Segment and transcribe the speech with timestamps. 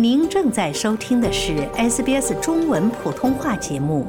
[0.00, 4.06] 您正在收听的是 SBS 中文普通话节目。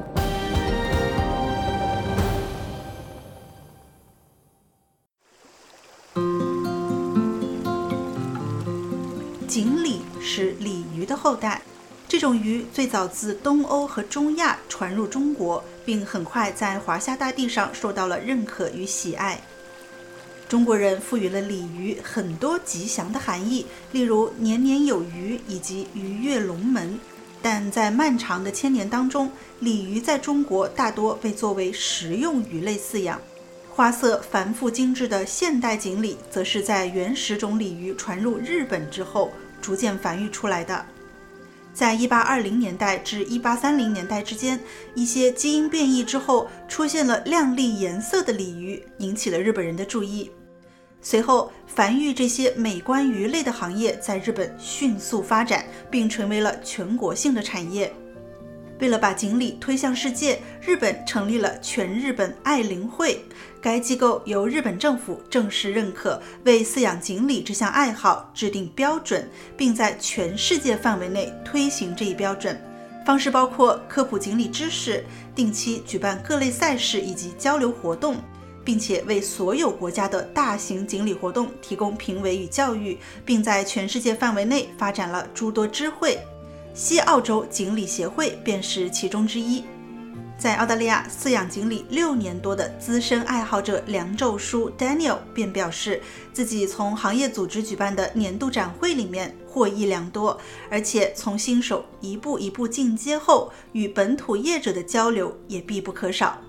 [9.48, 11.60] 锦鲤是鲤鱼的后代，
[12.08, 19.42] 这种鱼最早自东欧和中亚传入中国，并很快在华夏大地上受到了认可与喜爱。
[20.50, 27.00] 中国人赋予了鲤鱼很多吉祥的含义，例如年年有余以及鱼跃龙门。
[27.40, 33.22] 但在漫长的千年当中，鲤鱼在中国大多被作为食用鱼类饲养。
[33.70, 39.32] 花色繁复精致的现代锦鲤，则是在原始种鲤鱼传入日本之后
[39.62, 40.84] 逐渐繁育出来的。
[41.76, 44.60] 在一八二零年代至一八三零年代之间，
[44.96, 50.32] 一些基因变异之后，出现了亮丽颜色的鲤鱼，引起了日本人的注意。
[51.02, 57.94] 随后，繁育这些美观鱼类的行业在日本迅速发展，并成为了全国性的产业。
[58.80, 63.22] 为了把锦鲤推向世界，日本成立了全日本爱羚会。
[63.62, 72.58] 该机构由日本政府正式认可，为饲养锦鲤这项爱好制定标准，并在全世界范围内推行这一标准。
[73.06, 75.04] 方式包括科普锦鲤知识、
[75.36, 78.18] 定期举办各类赛事以及交流活动。
[78.64, 86.20] 并且为所有国家的大型锦鲤活动提供评委与教育，并在全世界范围内发展了诸多支会，
[86.74, 89.64] 西澳洲锦鲤协会便是其中之一。
[90.38, 96.02] 在澳大利亚饲养锦鲤六年多的资深爱好者梁宙书 Daniel 便表示，
[96.32, 106.42] 自己从行业组织举办的年度展会里面获益良多，而且从新手一步一步进阶后，与本土业者的交流也必不可少。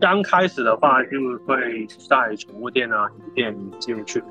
[0.00, 1.10] 刚开始的话，就
[1.46, 4.22] 会在宠物店啊、店进去，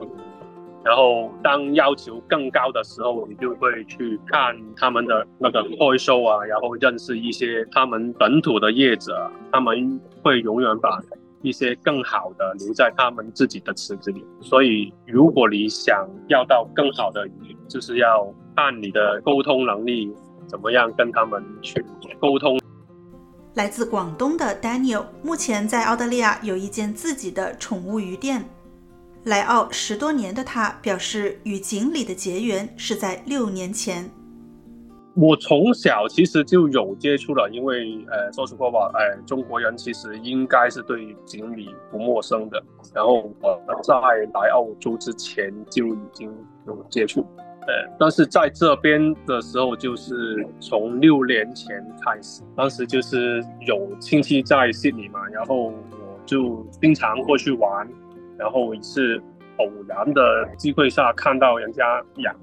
[0.83, 11.00] 然后当要求更高的时候，你就会去看他们的那个 toy show 啊，然后认识一些他们本土的业者，他们会永远把
[11.41, 14.24] 一些更好的留在他们自己的池子里。
[14.41, 20.13] 所以，如果你想要到更好的鱼，就是要看你的沟通能力
[20.47, 21.84] 怎么样，跟他们去
[22.19, 22.59] 沟通。
[23.56, 28.44] 来自广东的 Daniel 目前在澳大利亚有一间自己的宠物鱼店。
[29.25, 34.09] 来澳十多年的他表示，与锦鲤的结缘是在六年前。
[35.16, 42.59] 我从小其实就有接触了，因为呃，说实话吧，呃，中国人其实应该是对锦鲤不陌生的。
[42.92, 43.94] 然后我在
[44.34, 47.24] 来澳洲之前就已经有接触。
[47.66, 57.88] 呃，但是在这边的时候，就是从六年前开始，当时就是有亲戚在悉尼嘛，然后我就经常过去玩，
[58.38, 59.18] 然后一次
[59.59, 60.22] 偶然的
[60.57, 62.35] 机会下看到人家养，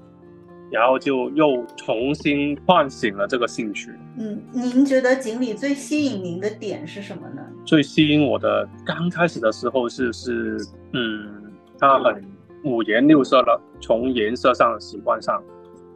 [0.71, 3.91] 然后就又重新唤醒了这个兴趣。
[4.17, 7.43] 嗯，您觉得锦鲤最吸引您的点是什么呢？
[7.63, 10.57] 最吸引我的刚开始的时候是是，
[10.93, 12.30] 嗯，它很。
[12.63, 15.41] 五颜六色了，从颜色上习惯上，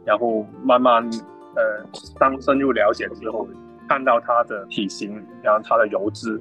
[0.04, 1.02] 然后慢慢
[1.54, 1.84] 呃，
[2.18, 3.48] 当深入了解之后，
[3.88, 6.40] 看到它的体型，然后它的油脂，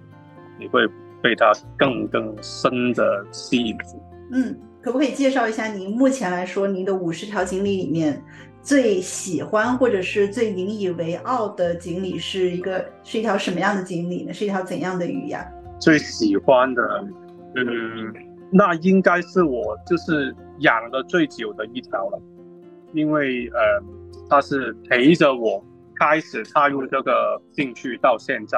[0.59, 0.87] 你会
[1.21, 4.01] 被它更更深的吸引住。
[4.31, 8.19] 嗯，可不可以介绍一下您目前来说，您的五十条锦鲤里面
[8.63, 14.33] 最喜欢或者是最引以为傲的锦鲤是一个是一条什么样的锦鲤呢？
[14.33, 15.45] 是一条怎样的鱼呀？
[15.79, 17.07] 最喜欢的，
[17.55, 18.24] 嗯。
[18.57, 22.21] 那应该是我就是养的最久的一条了，
[22.93, 23.83] 因为呃，
[24.29, 25.61] 它是陪着我
[25.99, 28.57] 开始踏入这个兴趣到现在，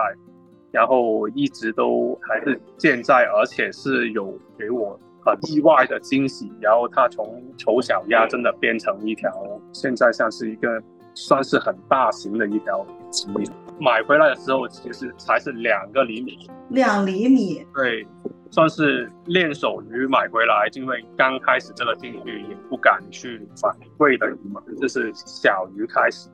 [0.72, 6.52] 然后一直都还是健在，而且是有给我很意外的惊喜。
[6.62, 9.32] 然后它从丑小鸭真的变成一条，
[9.74, 10.80] 现在像是一个
[11.18, 13.50] 算是很大型的一条锦鲤。
[13.80, 18.08] 买回来的时候其实才是两个厘米，两厘米，对。
[18.50, 26.30] 算是练手鱼买回来，因为刚开始这个进去也不敢去买贵的鱼嘛，就是小鱼开始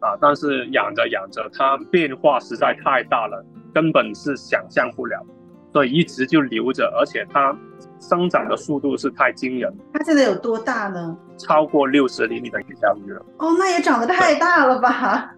[0.00, 0.16] 啊。
[0.18, 3.44] 但是养着养着，它变化实在太大了，
[3.74, 5.22] 根本是想象不了，
[5.72, 6.84] 所以一直就留着。
[6.98, 7.56] 而且它
[8.00, 9.72] 生长的速度是太惊人。
[9.92, 11.16] 它现在有多大呢？
[11.38, 13.24] 超过六十厘米的一条鱼了。
[13.38, 15.34] 哦，那也长得太大了吧？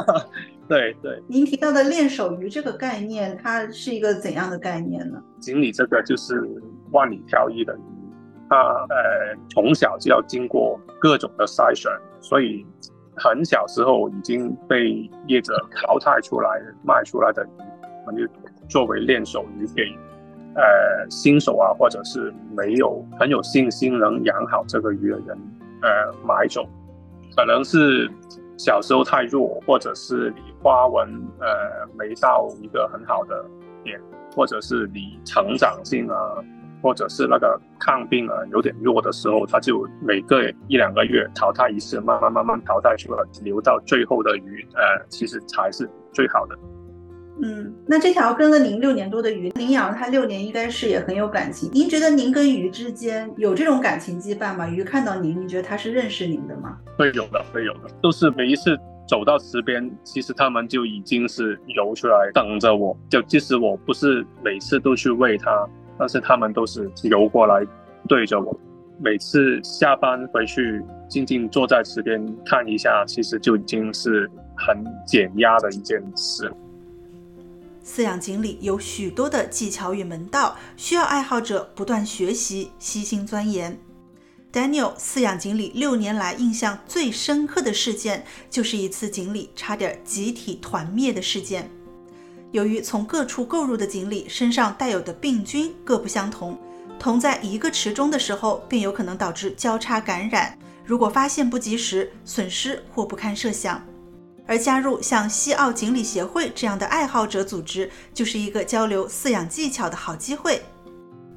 [0.68, 5.18] 对对，您提到的练手鱼这个概念，它是一个怎样的概念呢？
[5.40, 6.42] 锦鲤这个就是
[6.90, 7.80] 万里挑一的鱼，
[8.50, 8.56] 它
[8.90, 11.90] 呃从小就要经过各种的筛选，
[12.20, 12.66] 所以
[13.16, 16.50] 很小时候已经被业者淘汰出来
[16.84, 17.77] 卖出来的鱼，我
[18.10, 18.26] 们就
[18.68, 19.82] 作为练手鱼给
[20.54, 25.38] 呃新手啊，或者是没有很有信心能养好这个鱼的人
[25.82, 25.88] 呃
[26.26, 26.66] 买走。
[27.36, 28.10] 可能是
[28.56, 31.08] 小时候太弱，或者是你花纹
[31.40, 33.44] 呃没到一个很好的
[33.84, 34.00] 点，
[34.34, 36.16] 或者是你成长性啊，
[36.82, 46.58] 或者是那个抗病啊有点弱的时候，它就每个一两个月淘汰一次，慢慢慢慢淘汰出来，留到最后的鱼，呃，其实才是最好的。
[47.40, 51.70] 嗯，那这条跟了您六年多的鱼，您养了它六年，应该是也很有感情。
[51.72, 54.68] 您觉得您跟鱼之间有这种感情羁绊吗？
[54.68, 56.76] 鱼看到您，你觉得它是认识您的吗？
[56.96, 58.76] 会有的，会有的，都是每一次
[59.08, 62.96] 走到池边，其实它们就已经是游出来等着我。
[63.08, 67.64] 就即使我不是每次都去喂它，但是它们都是游过来
[68.08, 68.58] 对着我。
[69.00, 76.50] 每次下班回去，静静坐在池边看一下，其实就已经是很减压的一件事。
[77.88, 83.80] 饲养锦鲤有许多的技巧与门道，需要爱好者不断学习、悉心钻研。
[84.52, 91.70] Daniel 饲养锦鲤六年来，印象最深刻的事件，就是一次锦鲤差点集体团灭的事件。
[92.50, 96.58] 由于从各处购入的锦鲤身上带有的病菌各不相同，
[96.98, 100.58] 同在一个池中的时候，便有可能导致交叉感染。
[100.84, 103.82] 如果发现不及时，损失或不堪设想。
[104.48, 110.62] 而加入像西澳锦鲤协会这样的爱好者组织，就是一个交流饲养技巧的好机会。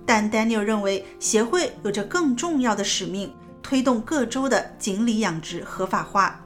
[0.05, 3.31] 但 Daniel 认为，协会有着更重要的使命，
[3.61, 6.39] 推动各州的锦鲤养殖合法化。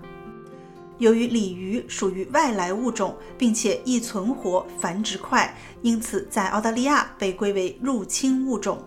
[0.98, 8.84] 由于鲤鱼属于外来物种，并且易存活、繁殖快，因此在澳大利亚被归为入侵物种。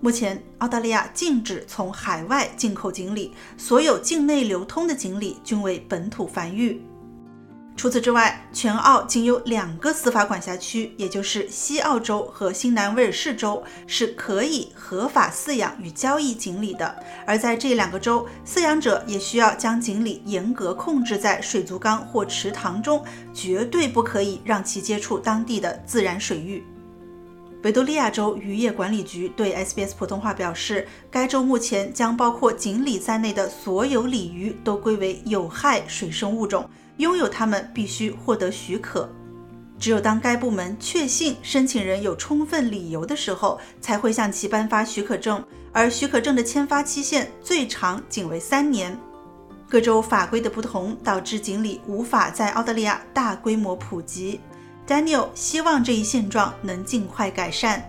[0.00, 6.80] 目前，澳大利亚禁止从海外进口锦鲤，所有境内流通的锦鲤均为本土繁育。
[7.74, 16.94] 除此之外，全澳仅有两个司法管辖区，也就是西澳洲和新南威尔士州，是可以合法饲养与交易锦鲤的。
[17.26, 23.02] 而在这两个州，饲养者也需要将锦鲤严格控制在水族缸或池塘中，
[23.34, 26.62] 绝对不可以让其接触当地的自然水域。
[27.64, 36.68] 维多利亚州渔业管理局对 SBS 普通话表示，该州目前将包括锦鲤在内的所有鲤鱼都归为有害水生物种。
[36.98, 39.08] 拥有它们必须获得许可，
[39.78, 45.42] 只有当该部门确信申请人有充分理由的时候，才会向其颁发许可证。
[45.72, 48.96] 而许可证的签发期限最长仅为三年。
[49.68, 54.38] 各州法规的不同导致锦鲤无法在澳大利亚大规模普及。
[54.86, 57.82] Daniel 希望这一现状能尽快改善。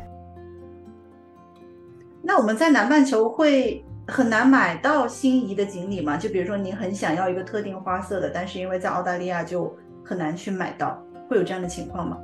[2.21, 3.83] 那我们在南半球会？
[4.07, 6.17] 很难买到心仪的锦鲤嘛？
[6.17, 9.73] 就比如说你很想要一个特定花色的，但是因为在澳大利亚就
[10.03, 12.17] 很难去买到，会有这样的情况吗？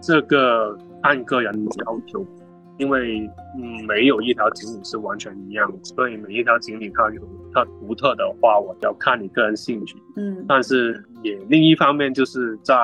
[0.00, 1.52] 这个按个人
[1.86, 2.24] 要求，
[2.78, 7.22] 因为嗯，没有一条锦鲤是完全一样，所以每一条锦鲤它有
[7.54, 9.96] 它独特的花，我要看你个人兴趣。
[10.16, 12.74] 嗯，但是也另一方面就是在。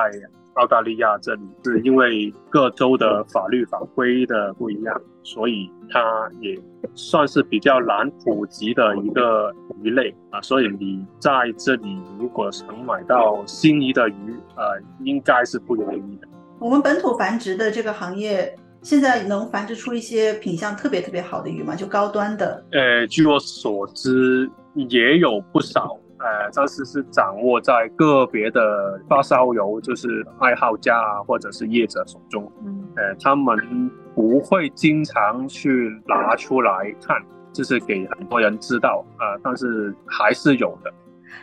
[0.57, 6.59] 澳大利亚这里是因为各州的法律法规的不一样，所以它也
[6.95, 10.41] 算是比较难普及的一个鱼类啊。
[10.41, 16.27] 所以你在这里如果想买到心仪的鱼，呃，应该是不容易的。
[16.59, 21.75] 我们本土繁殖的这个行业，现在能繁殖出一些品相特别特别好的鱼吗？
[21.75, 22.65] 就高端的？
[22.71, 25.99] 呃，据我所知，也有不少。
[26.19, 32.51] 呃，但是是掌握在个别的发烧友，就是爱好家啊，或者是业者手中。
[32.65, 33.55] 嗯，呃，他们
[34.15, 37.15] 不会经常去拿出来看，
[37.53, 40.91] 就是给很多人知道啊，但是还是有的。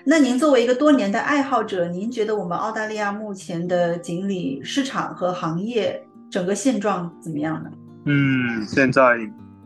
[0.04, 7.70] 那您作为一个多年的爱好者，您觉得我们澳大利亚目前的锦鲤市场和行业整个现状怎么样呢？
[8.06, 9.18] 嗯，现在。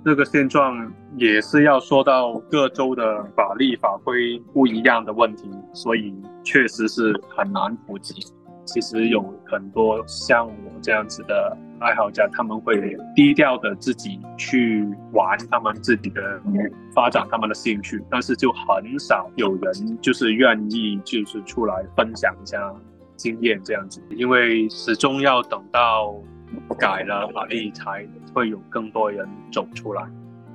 [0.04, 8.14] 这个现状也是要说到各州的法律法规不一样的问题，所以确实是很难普及。
[8.64, 16.40] 其实有很多像我这样子的爱好者，他们会低调的自己去玩他们自己的
[16.94, 22.72] 发展他们的兴趣，但是就很少有人就是愿意就是出来分享一下
[23.16, 26.14] 经验这样子，因为始终要等到。
[26.78, 30.08] 改了法律才会有更多人走出来，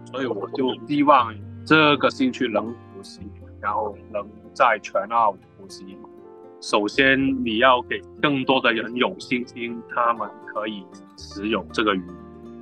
[0.05, 1.35] 所以我就希望
[1.65, 3.21] 这个兴趣能普及，
[3.59, 5.97] 然后能在全澳普及。
[6.62, 10.85] 首先，你要给更多的人有信心，他们可以
[11.17, 12.01] 持有这个鱼，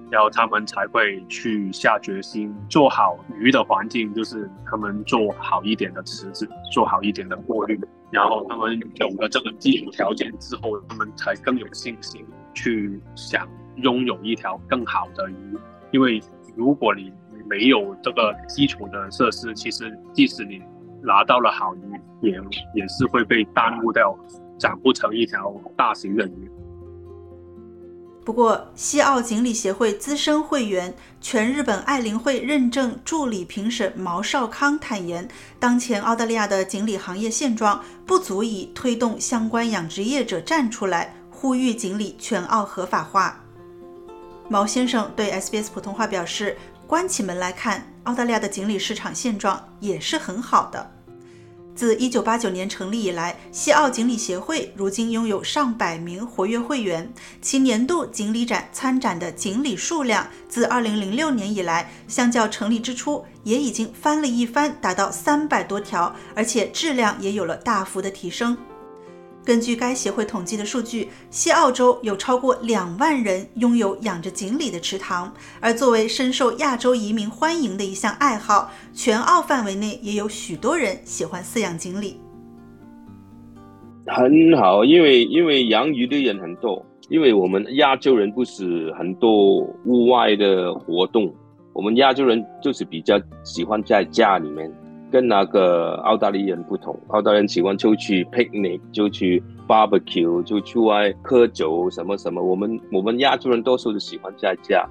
[0.09, 12.25] 然后他们才会去下决心做好鱼的环境，就是他们做好一点的池子，做好一点的过滤，然后他们有了这个基础条件之后，他们才更有信心。
[12.53, 15.57] 去想拥有一条更好的鱼，
[15.91, 16.21] 因为
[16.55, 17.13] 如果你
[17.49, 20.61] 没有这个基础的设施，其实即使你
[21.01, 21.79] 拿到了好鱼，
[22.21, 22.31] 也
[22.75, 24.17] 也是会被耽误掉，
[24.59, 26.51] 长不成一条大型的鱼。
[28.23, 35.27] 不过，西澳锦鲤协会资深会员、全日本爱林会认证助理评审毛少康坦言，
[35.59, 43.43] 当前澳大利亚的锦鲤行业现状不足以推动相关养殖业者站出来呼吁锦鲤全澳合法化。
[44.47, 46.55] 毛先生对 SBS 普通话表示
[46.85, 50.91] ：“关起门来看，澳大利亚的锦鲤市场现状也是很好的。”
[51.73, 68.55] 自1989年成立以来，西澳锦鲤协会如今拥有上百名活跃会员，其年度锦鲤展参展的锦鲤数量自2006年以来，相较成立之初也已经翻了一番，达到300多条，而且质量也有了大幅的提升。
[69.43, 82.19] 根据该协会统计的数据，西澳洲有超过两万人拥有养着锦鲤的池塘，而作为深受亚洲移民欢迎的一项爱好，全澳范围内也有许多人喜欢饲养锦鲤。
[84.05, 91.33] 很好，因为因为养鱼的人很多，因为我们亚洲人不是很多户外的活动，
[91.73, 94.71] 我们亚洲人就是比较喜欢在家里面。
[95.11, 102.41] 跟那个澳大利亚人不同，澳大利亚人喜欢出去 picnic，就去 barbecue，就出外喝酒什么什么。
[102.41, 104.87] 我们我们亚洲人多数都喜欢在家，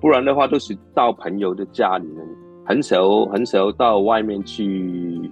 [0.00, 2.26] 不然的话都是到朋友的家里面，
[2.66, 4.64] 很少很少到外面去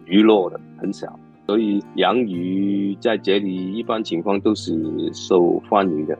[0.07, 1.19] 娱乐的，很少。
[1.47, 4.73] 所以养鱼在这里一般情况都是
[5.13, 6.17] 受欢迎的。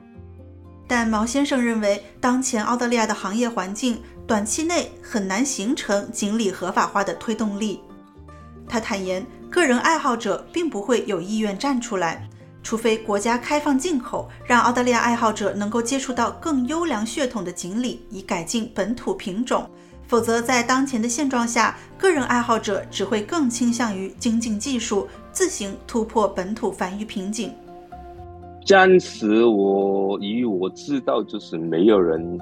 [0.87, 7.79] 但毛先生认为，当前澳大利亚的行业环境短期内很难形成锦鲤合法化的推动力。
[8.69, 12.29] 他坦言，个人爱好者并不会有意愿站出来，
[12.61, 19.67] 除非国家开放进口，让澳大利亚爱好者能够接触到更优良血统的锦鲤，以改进本土品种。
[20.07, 27.51] 否则，在当前的现状下，个人爱好者只会更倾向于精进技术，自行突破本土繁育瓶颈。
[28.65, 32.37] 暂时，我以我知道，就是没有人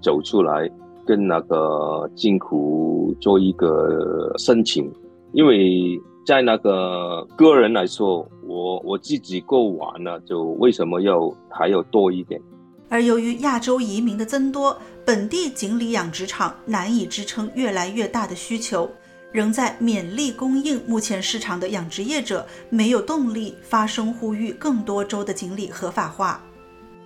[0.00, 0.68] 走出来
[1.06, 4.92] 跟那个进口做一个申请。
[5.32, 12.40] 因为在那个个人来说，我我自己够玩了，就为什么要还要多一点？
[12.88, 18.88] 而由于亚洲移民的增多，本地锦鲤养殖场难以支撑越来越大的需求，
[19.32, 26.44] 仍在勉力供应目前市场的养殖业者没有动力发声呼吁更多州的锦鲤合法化。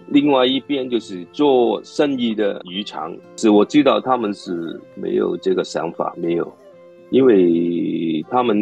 [0.09, 6.53] 另外一边就是做生意的渔场，是我知道他们是没有这个想法，没有。
[7.11, 8.57] 因为他们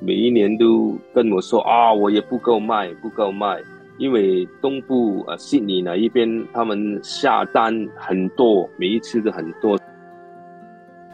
[0.00, 3.58] 每一年都跟我说啊，我也不够卖，不够卖。
[3.98, 9.80] 因为东部呃悉尼那一边，他们下单很多，每一次都很多。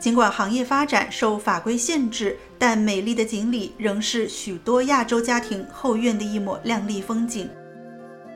[0.01, 7.49] 尽管行业发展受法规限制，但美丽的锦鲤仍是许多亚洲家庭后院的一抹亮丽风景。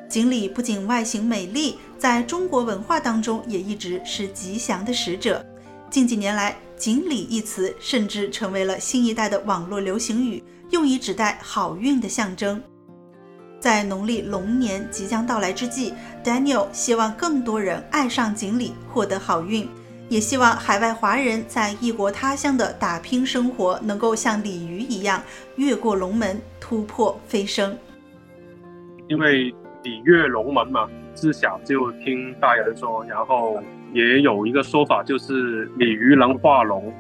[0.08, 5.44] 锦鲤不仅外形美丽，在中国文化当中也一直是吉祥的使者。
[5.88, 12.62] 近几年来，锦鲤一词甚至成为了新一代的网络流行语，用以指代好运的象征。
[13.60, 19.66] 在农历龙年即将到来之际，Daniel 希望更多人爱上锦鲤，获得好运，
[20.08, 25.22] 也希望海外华人在异国他乡的打拼生活能够像鲤鱼一样
[25.56, 27.76] 越过龙门，突破飞升。
[29.08, 33.62] 因为鲤跃龙门嘛，自小就听大人说，然后。
[33.96, 36.92] 也有一个说法，就是鲤鱼能化龙，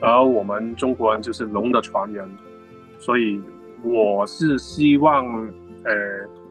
[0.00, 2.28] 而我们中国人就是龙的传人，
[2.98, 3.40] 所以
[3.82, 5.24] 我是希望，
[5.84, 5.94] 呃，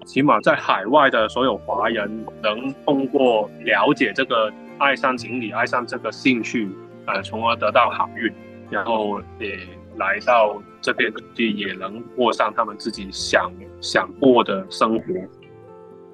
[0.03, 6.67] 起码在海外的所有华人能通过了解这个，爱上锦鲤，爱上这个兴趣，
[7.05, 8.33] 呃，从而得到好运，
[8.71, 9.59] 然后也
[9.97, 15.05] 来到这边去，也能过上他们自己想想过的生活。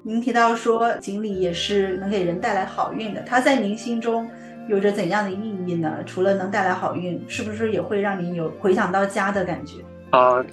[0.02, 4.28] 您提到说锦鲤也是能给人带来好运的，它在您心中
[4.68, 5.98] 有着怎样的意义呢？
[6.06, 9.82] 除了能带来好运，是不是也会让您有回想到家的感觉？
[10.10, 10.44] 啊，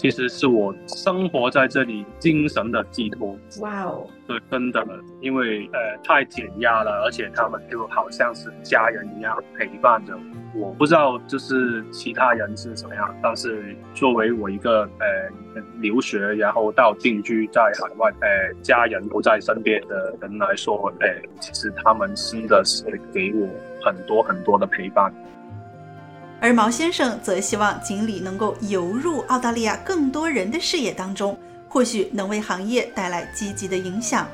[0.00, 3.36] 其实是我生活在这里精神的寄托。
[3.60, 4.82] 哇哦，对，真的，
[5.20, 10.16] 因为呃太减压了，而且他们就好像是家人一样陪伴着
[10.54, 10.68] 我。
[10.68, 21.08] 我不知道就是其他人是怎么样，但是作为我一个呃留学然后到定居在海外，呃家人不在身边的人来说，呃
[21.40, 23.46] 其实他们真的是给我
[23.84, 25.12] 很多很多的陪伴。
[26.40, 34.26] 而毛先生则希望锦鲤能够游入澳大利亚更多人的视野当中，或许能为行业带来积极的影响。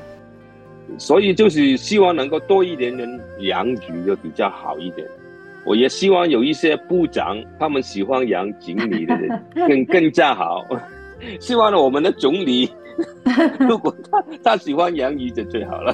[0.97, 5.05] 所以就是希望能够多一点人养鱼，就比较好一点。
[5.65, 10.65] 我也希望有一些部长他们喜欢养锦鲤的人 更更加好。
[11.41, 12.71] 希望我们的总理，
[13.59, 15.93] 如果他他喜欢养鱼就最好了。